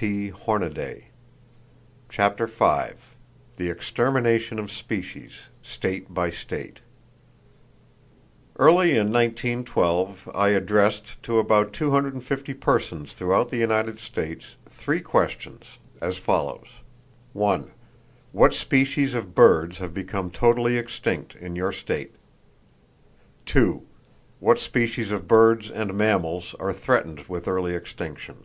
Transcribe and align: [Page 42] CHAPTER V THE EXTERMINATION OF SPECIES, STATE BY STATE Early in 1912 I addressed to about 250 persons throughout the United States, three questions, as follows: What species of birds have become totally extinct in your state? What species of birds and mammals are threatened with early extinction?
[Page 0.00 0.30
42] 0.32 1.02
CHAPTER 2.08 2.46
V 2.46 2.90
THE 3.56 3.68
EXTERMINATION 3.68 4.60
OF 4.60 4.70
SPECIES, 4.70 5.32
STATE 5.64 6.14
BY 6.14 6.30
STATE 6.30 6.76
Early 8.60 8.90
in 8.92 9.10
1912 9.12 10.30
I 10.32 10.50
addressed 10.50 11.20
to 11.24 11.40
about 11.40 11.72
250 11.72 12.54
persons 12.54 13.12
throughout 13.12 13.48
the 13.48 13.56
United 13.56 13.98
States, 13.98 14.54
three 14.70 15.00
questions, 15.00 15.64
as 16.00 16.16
follows: 16.16 16.68
What 17.32 18.54
species 18.54 19.14
of 19.16 19.34
birds 19.34 19.78
have 19.78 19.92
become 19.92 20.30
totally 20.30 20.76
extinct 20.76 21.34
in 21.34 21.56
your 21.56 21.72
state? 21.72 22.14
What 24.38 24.60
species 24.60 25.10
of 25.10 25.26
birds 25.26 25.68
and 25.68 25.92
mammals 25.92 26.54
are 26.60 26.72
threatened 26.72 27.22
with 27.26 27.48
early 27.48 27.74
extinction? 27.74 28.44